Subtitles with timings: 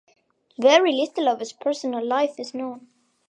[0.59, 2.87] Very little of his personal life is known.